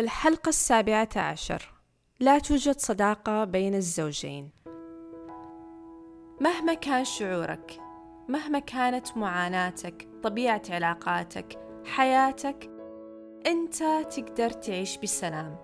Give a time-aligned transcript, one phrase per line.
[0.00, 1.72] الحلقة السابعة عشر.
[2.20, 4.50] لا توجد صداقة بين الزوجين.
[6.40, 7.80] مهما كان شعورك
[8.28, 12.70] مهما كانت معاناتك طبيعة علاقاتك حياتك
[13.46, 13.76] أنت
[14.16, 15.56] تقدر تعيش بسلام.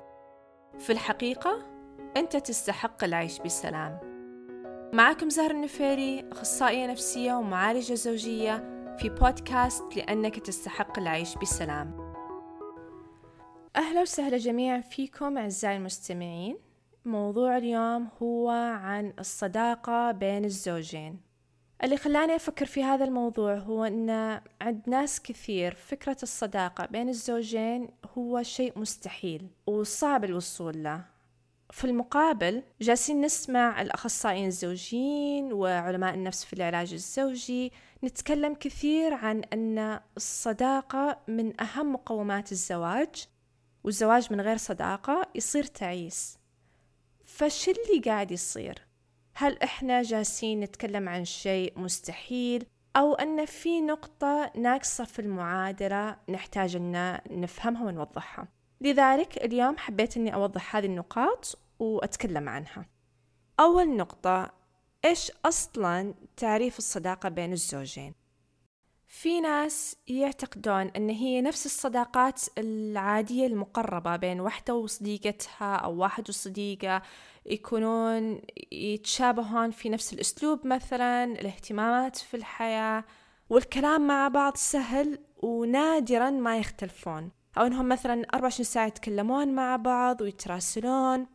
[0.78, 1.66] في الحقيقة
[2.16, 3.98] أنت تستحق العيش بسلام.
[4.92, 8.56] معكم زهر النفيري أخصائية نفسية ومعالجة زوجية
[8.98, 12.05] في بودكاست لأنك تستحق العيش بسلام.
[13.76, 16.58] أهلا وسهلا جميعا فيكم أعزائي المستمعين.
[17.04, 18.50] موضوع اليوم هو
[18.80, 21.20] عن الصداقة بين الزوجين.
[21.84, 27.88] اللي خلاني أفكر في هذا الموضوع هو أن عند ناس كثير فكرة الصداقة بين الزوجين
[28.18, 31.04] هو شيء مستحيل وصعب الوصول له.
[31.70, 37.72] في المقابل جالسين نسمع الأخصائيين الزوجيين وعلماء النفس في العلاج الزوجي
[38.04, 43.26] نتكلم كثير عن أن الصداقة من أهم مقومات الزواج
[43.86, 46.38] والزواج من غير صداقة يصير تعيس.
[47.24, 48.86] فش اللي قاعد يصير؟
[49.34, 56.76] هل إحنا جالسين نتكلم عن شيء مستحيل؟ أو أن في نقطة ناقصة في المعادلة نحتاج
[56.76, 58.48] أن نفهمها ونوضحها؟
[58.80, 62.86] لذلك اليوم حبيت أني أوضح هذه النقاط وأتكلم عنها.
[63.60, 64.50] أول نقطة
[65.04, 68.14] إيش أصلا تعريف الصداقة بين الزوجين؟
[69.20, 77.02] في ناس يعتقدون أن هي نفس الصداقات العادية المقربة بين وحدة وصديقتها أو واحد وصديقة
[77.46, 78.40] يكونون
[78.72, 83.04] يتشابهون في نفس الأسلوب مثلا الاهتمامات في الحياة
[83.50, 87.30] والكلام مع بعض سهل ونادرا ما يختلفون.
[87.58, 91.26] أو أنهم مثلا 24 ساعة يتكلمون مع بعض ويتراسلون.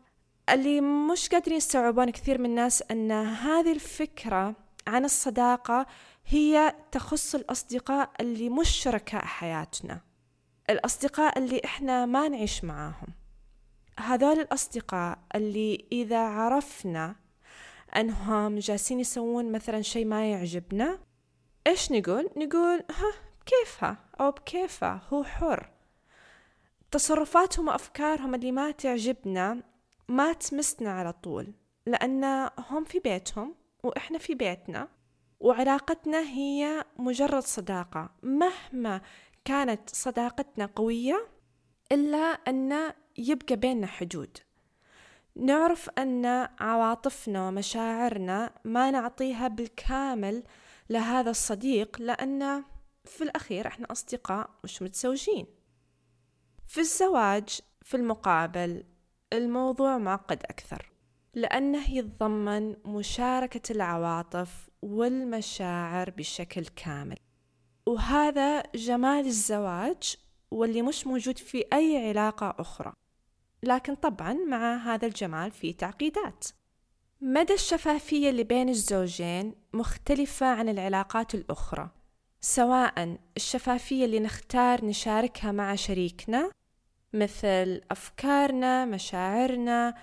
[0.50, 4.56] اللي مش قادرين يستوعبون كثير من الناس أن هذه الفكرة
[4.88, 5.86] عن الصداقة
[6.26, 10.02] هي تخص الأصدقاء اللي مش شركاء حياتنا
[10.70, 13.08] الأصدقاء اللي إحنا ما نعيش معاهم.
[14.00, 17.16] هذول الأصدقاء اللي إذا عرفنا
[17.96, 21.00] أنهم جالسين يسوون مثلا شيء ما يعجبنا
[21.68, 23.12] إيش نقول؟ نقول ها
[23.46, 25.70] كيفها أو بكيفه؟ هو حر.
[26.92, 29.64] تصرفاتهم وأفكارهم اللي ما تعجبنا
[30.08, 31.54] ما تمسنا على طول
[31.86, 33.56] لأن هم في بيتهم.
[33.84, 34.88] وإحنا في بيتنا
[35.40, 38.10] وعلاقتنا هي مجرد صداقة.
[38.24, 39.02] مهما
[39.46, 41.28] كانت صداقتنا قوية
[41.92, 44.38] إلا أن يبقى بيننا حدود.
[45.36, 46.26] نعرف أن
[46.60, 50.44] عواطفنا ومشاعرنا ما نعطيها بالكامل
[50.90, 52.64] لهذا الصديق لأن
[53.06, 55.46] في الأخير إحنا أصدقاء مش متزوجين.
[56.68, 58.84] في الزواج في المقابل
[59.34, 60.91] الموضوع معقد أكثر.
[61.34, 67.18] لأنه يتضمن مشاركة العواطف والمشاعر بشكل كامل.
[67.86, 70.16] وهذا جمال الزواج
[70.52, 72.94] واللي مش موجود في أي علاقة أخرى.
[73.64, 76.46] لكن طبعا مع هذا الجمال في تعقيدات.
[77.22, 81.90] مدى الشفافية اللي بين الزوجين مختلفة عن العلاقات الأخرى.
[82.42, 86.52] سواء الشفافية اللي نختار نشاركها مع شريكنا
[87.14, 89.96] مثل أفكارنا مشاعرنا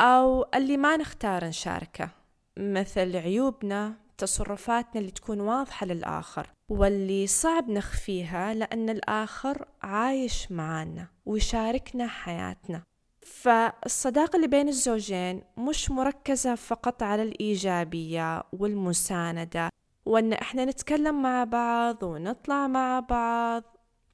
[0.00, 2.10] أو اللي ما نختار نشاركه
[2.58, 12.06] مثل عيوبنا تصرفاتنا اللي تكون واضحة للآخر واللي صعب نخفيها لأن الآخر عايش معانا ويشاركنا
[12.06, 12.82] حياتنا.
[13.26, 19.68] فالصداقة اللي بين الزوجين مش مركزة فقط على الإيجابية والمساندة
[20.06, 23.62] وأن إحنا نتكلم مع بعض ونطلع مع بعض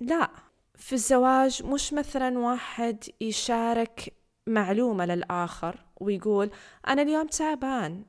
[0.01, 0.31] لا.
[0.75, 4.13] في الزواج مش مثلا واحد يشارك
[4.47, 6.51] معلومة للآخر ويقول
[6.89, 8.05] أنا اليوم تعبان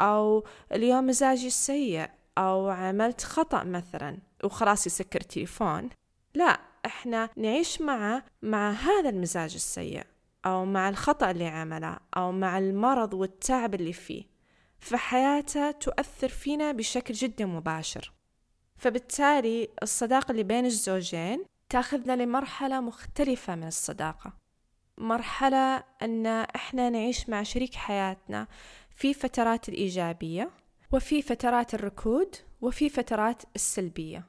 [0.00, 5.88] أو اليوم مزاجي سيء أو عملت خطأ مثلا وخلاص يسكر تليفون
[6.34, 10.02] لا إحنا نعيش معه مع هذا المزاج السيء
[10.46, 14.24] أو مع الخطأ اللي عمله أو مع المرض والتعب اللي فيه.
[14.80, 18.12] فحياته تؤثر فينا بشكل جدا مباشر.
[18.76, 24.41] فبالتالي الصداقة اللي بين الزوجين تأخذنا لمرحلة مختلفة من الصداقة.
[24.98, 28.48] مرحلة أن إحنا نعيش مع شريك حياتنا
[28.90, 30.50] في فترات الإيجابية
[30.92, 34.26] وفي فترات الركود وفي فترات السلبية.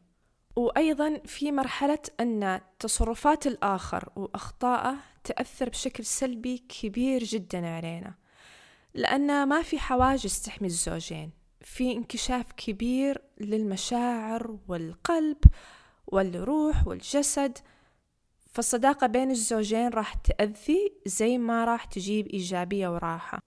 [0.56, 8.13] وأيضا في مرحلة أن تصرفات الآخر وأخطائه تأثر بشكل سلبي كبير جدا علينا.
[8.94, 11.31] لأن ما في حواجز تحمي الزوجين.
[11.62, 15.38] في انكشاف كبير للمشاعر والقلب
[16.07, 17.57] والروح والجسد
[18.53, 23.39] فالصداقة بين الزوجين راح تأذي زي ما راح تجيب إيجابية وراحة.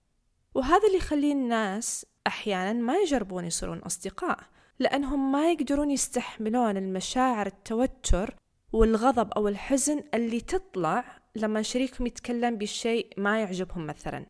[0.55, 4.39] وهذا اللي يخلي الناس أحيانا ما يجربون يصيرون أصدقاء
[4.79, 8.35] لأنهم ما يقدرون يستحملون المشاعر التوتر
[8.73, 11.05] والغضب أو الحزن اللي تطلع
[11.37, 14.27] لما شريكهم يتكلم بشيء ما يعجبهم مثلا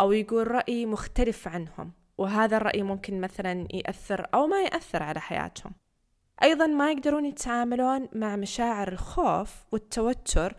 [0.00, 1.92] أو يقول رأي مختلف عنهم.
[2.18, 5.72] وهذا الرأي ممكن مثلا يأثر أو ما يأثر على حياتهم.
[6.42, 10.54] أيضا ما يقدرون يتعاملون مع مشاعر الخوف والتوتر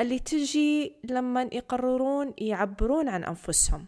[0.00, 3.86] اللي تجي لما يقررون يعبرون عن أنفسهم.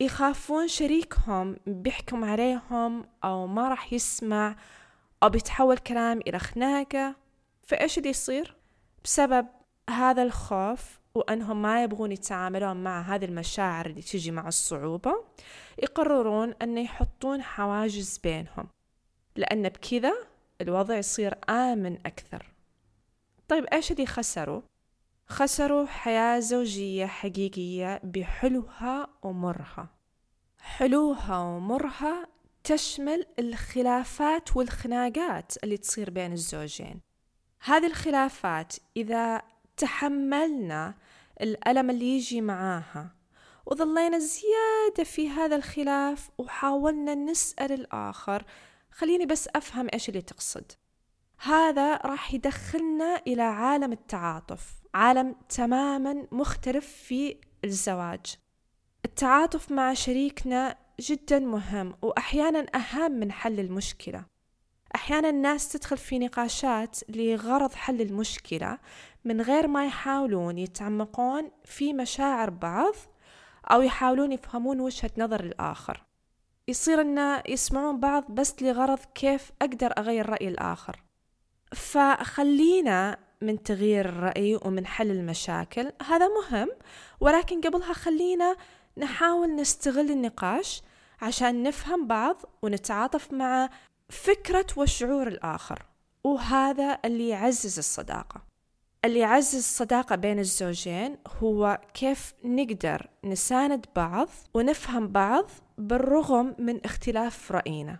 [0.00, 4.56] يخافون شريكهم بيحكم عليهم أو ما راح يسمع
[5.22, 7.14] أو بيتحول كلام إلى خناقة.
[7.62, 8.56] فإيش اللي يصير؟
[9.04, 9.46] بسبب
[9.90, 15.24] هذا الخوف وأنهم ما يبغون يتعاملون مع هذه المشاعر اللي تجي مع الصعوبة
[15.82, 18.68] يقررون أن يحطون حواجز بينهم.
[19.36, 20.14] لأن بكذا
[20.60, 22.52] الوضع يصير آمن أكثر.
[23.48, 24.62] طيب إيش اللي خسروا؟
[25.26, 29.88] خسروا حياة زوجية حقيقية بحلوها ومرها.
[30.58, 32.28] حلوها ومرها
[32.64, 37.00] تشمل الخلافات والخناقات اللي تصير بين الزوجين.
[37.60, 39.42] هذه الخلافات إذا
[39.76, 40.94] تحملنا
[41.40, 43.14] الألم اللي يجي معاها
[43.66, 48.44] وظلينا زيادة في هذا الخلاف وحاولنا نسأل الآخر
[48.90, 50.72] خليني بس أفهم إيش اللي تقصد.
[51.38, 58.36] هذا راح يدخلنا إلى عالم التعاطف عالم تماما مختلف في الزواج.
[59.04, 64.24] التعاطف مع شريكنا جدا مهم وأحيانا أهم من حل المشكلة.
[64.94, 68.78] أحيانا الناس تدخل في نقاشات لغرض حل المشكلة
[69.24, 72.94] من غير ما يحاولون يتعمقون في مشاعر بعض
[73.70, 76.07] أو يحاولون يفهمون وجهة نظر الآخر.
[76.68, 81.02] يصير أن يسمعون بعض بس لغرض كيف أقدر أغير رأي الآخر.
[81.74, 85.92] فخلينا من تغيير الرأي ومن حل المشاكل.
[86.06, 86.68] هذا مهم
[87.20, 88.56] ولكن قبلها خلينا
[88.96, 90.82] نحاول نستغل النقاش
[91.22, 93.70] عشان نفهم بعض ونتعاطف مع
[94.08, 95.82] فكرة وشعور الآخر.
[96.24, 98.42] وهذا اللي يعزز الصداقة.
[99.04, 107.52] اللي يعزز الصداقة بين الزوجين هو كيف نقدر نساند بعض ونفهم بعض بالرغم من اختلاف
[107.52, 107.98] رأينا.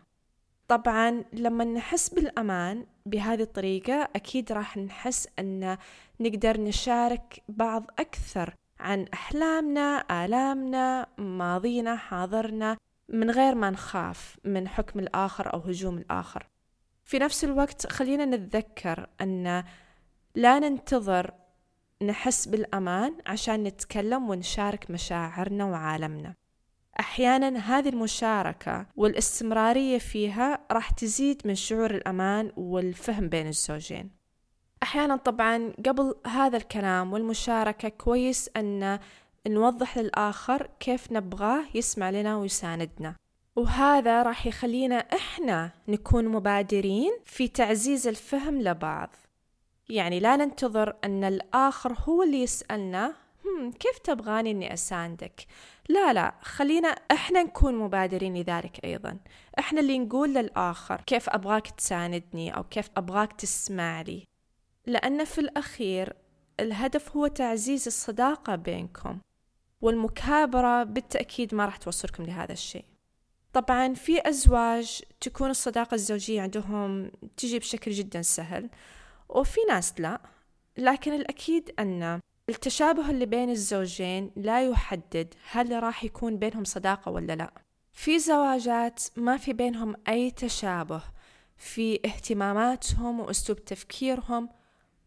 [0.68, 5.78] طبعا لما نحس بالأمان بهذه الطريقة أكيد راح نحس أن
[6.20, 12.76] نقدر نشارك بعض أكثر عن أحلامنا آلامنا ماضينا حاضرنا
[13.08, 16.46] من غير ما نخاف من حكم الآخر أو هجوم الآخر.
[17.04, 19.64] في نفس الوقت خلينا نتذكر أن
[20.34, 21.34] لا ننتظر
[22.02, 26.34] نحس بالأمان عشان نتكلم ونشارك مشاعرنا وعالمنا.
[27.00, 34.10] أحيانا هذه المشاركة والاستمرارية فيها راح تزيد من شعور الأمان والفهم بين الزوجين.
[34.82, 38.98] أحيانا طبعا قبل هذا الكلام والمشاركة كويس أن
[39.46, 43.14] نوضح للآخر كيف نبغاه يسمع لنا ويساندنا.
[43.56, 49.10] وهذا راح يخلينا إحنا نكون مبادرين في تعزيز الفهم لبعض.
[49.88, 53.14] يعني لا ننتظر أن الآخر هو اللي يسألنا
[53.80, 55.46] كيف تبغاني أني أساندك؟
[55.88, 59.18] لا لا خلينا إحنا نكون مبادرين لذلك أيضا.
[59.58, 64.24] إحنا اللي نقول للآخر كيف أبغاك تساندني أو كيف أبغاك تسمع لي
[64.86, 66.12] لأن في الأخير
[66.60, 69.18] الهدف هو تعزيز الصداقة بينكم
[69.80, 72.84] والمكابرة بالتأكيد ما راح توصلكم لهذا الشيء.
[73.52, 78.70] طبعا في أزواج تكون الصداقة الزوجية عندهم تجي بشكل جدا سهل
[79.28, 80.20] وفي ناس لا.
[80.78, 87.32] لكن الأكيد أن التشابه اللي بين الزوجين لا يحدد هل راح يكون بينهم صداقة ولا
[87.36, 87.52] لا.
[87.92, 91.02] في زواجات ما في بينهم أي تشابه
[91.56, 94.48] في اهتماماتهم وأسلوب تفكيرهم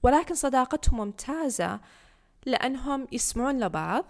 [0.03, 1.79] ولكن صداقتهم ممتازة
[2.45, 4.05] لأنهم يسمعون لبعض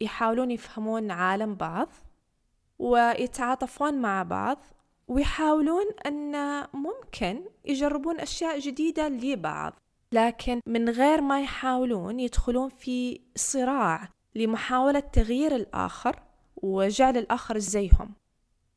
[0.00, 1.88] يحاولون يفهمون عالم بعض
[2.78, 4.58] ويتعاطفون مع بعض
[5.08, 9.72] ويحاولون أن ممكن يجربون أشياء جديدة لبعض.
[10.14, 16.22] لكن من غير ما يحاولون يدخلون في صراع لمحاولة تغيير الآخر
[16.56, 18.14] وجعل الآخر زيهم.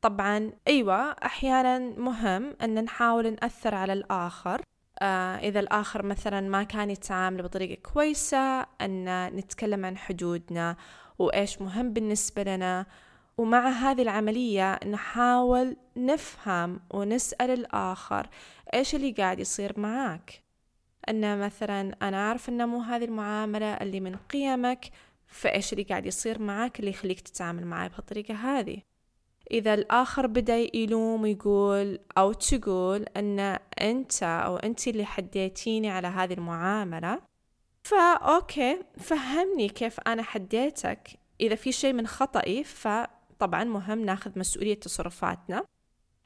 [0.00, 4.62] طبعا أيوة أحيانا مهم أن نحاول نأثر على الآخر.
[4.98, 10.76] آه إذا الآخر مثلا ما كان يتعامل بطريقة كويسة أن نتكلم عن حدودنا
[11.18, 12.86] وإيش مهم بالنسبة لنا.
[13.38, 18.28] ومع هذه العملية نحاول نفهم ونسأل الآخر
[18.74, 20.43] إيش اللي قاعد يصير معاك.
[21.08, 24.90] أن مثلا أنا أعرف أن مو هذه المعاملة اللي من قيمك
[25.26, 28.82] فإيش اللي قاعد يصير معاك اللي يخليك تتعامل معي بهالطريقة هذه؟
[29.50, 36.32] إذا الآخر بدأ يلوم ويقول أو تقول أن أنت أو أنت اللي حديتيني على هذه
[36.32, 37.20] المعاملة
[37.82, 41.08] فأوكي فهمني كيف أنا حديتك.
[41.40, 45.64] إذا في شيء من خطأي فطبعا مهم ناخذ مسؤولية تصرفاتنا.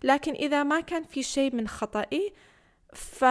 [0.03, 2.33] لكن إذا ما كان في شيء من خطأي
[2.95, 3.25] ف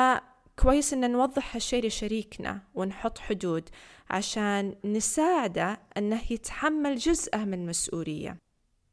[0.59, 3.69] كويس إن نوضح هالشي لشريكنا ونحط حدود
[4.09, 8.37] عشان نساعده أنه يتحمل جزءه من المسؤولية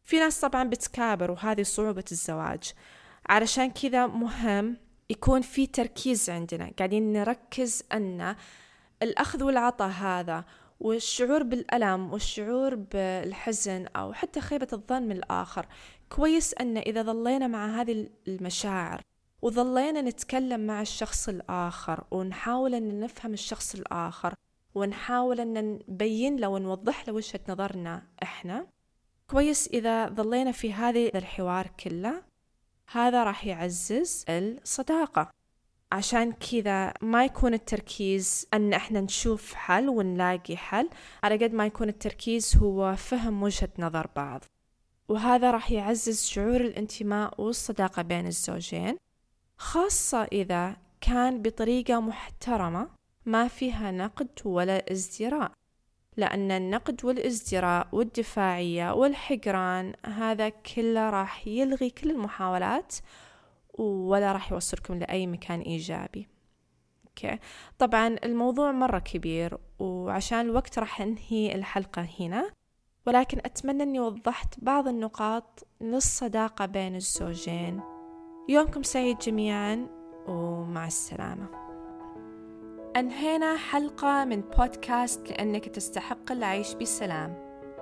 [0.05, 2.73] في ناس طبعا بتكابر وهذه صعوبة الزواج
[3.29, 4.77] علشان كذا مهم
[5.11, 8.37] يكون في تركيز عندنا قاعدين نركز أن
[9.03, 10.45] الأخذ والعطاء هذا
[10.81, 15.67] والشعور بالألم والشعور بالحزن أو حتى خيبة الظن من الآخر
[16.09, 19.01] كويس أن إذا ظلينا مع هذه المشاعر.
[19.45, 24.35] وظلينا نتكلم مع الشخص الآخر ونحاول أن نفهم الشخص الآخر
[24.75, 28.67] ونحاول أن نبين له ونوضح له وجهة نظرنا إحنا.
[29.31, 32.23] كويس إذا ظلينا في هذه الحوار كله.
[32.93, 35.31] هذا راح يعزز الصداقة.
[35.93, 40.89] عشان كذا ما يكون التركيز أن إحنا نشوف حل ونلاقي حل.
[41.23, 44.45] على قد ما يكون التركيز هو فهم وجهة نظر بعض.
[45.09, 48.97] وهذا راح يعزز شعور الانتماء والصداقة بين الزوجين.
[49.57, 52.89] خاصة إذا كان بطريقة محترمة
[53.27, 55.53] ما فيها نقد ولا ازدراء
[56.17, 62.95] لأن النقد والازدراء والدفاعية والحقران هذا كله راح يلغي كل المحاولات
[63.79, 66.29] ولا راح يوصلكم لأي مكان إيجابي.
[67.07, 67.39] أوكي.
[67.79, 72.51] طبعا الموضوع مرة كبير وعشان الوقت راح أنهي الحلقة هنا
[73.07, 77.94] ولكن أتمنى أني وضحت بعض النقاط للصداقة بين الزوجين.
[78.49, 79.87] يومكم سعيد جميعا
[80.29, 81.47] ومع السلامة.
[82.97, 87.35] أنهينا حلقة من بودكاست لأنك تستحق العيش بسلام.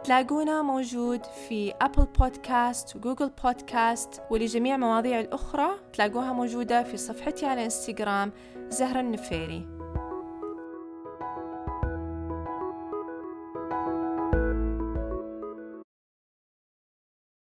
[0.04, 7.64] تلاقونا موجود في أبل بودكاست وجوجل بودكاست ولجميع مواضيع الأخرى تلاقوها موجودة في صفحتي على
[7.64, 8.32] إنستغرام
[8.68, 9.81] زهرة النفيري.